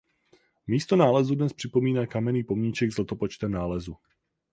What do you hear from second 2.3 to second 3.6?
pomníček s letopočtem